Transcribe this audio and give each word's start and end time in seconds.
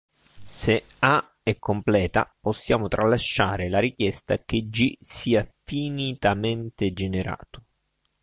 Se 0.57 0.85
A 0.97 1.35
è 1.43 1.59
completa, 1.59 2.35
possiamo 2.39 2.87
tralasciare 2.87 3.69
la 3.69 3.77
richiesta 3.77 4.39
che 4.39 4.67
"G" 4.67 4.95
sia 4.99 5.47
finitamente 5.63 6.91
generato. 6.91 7.65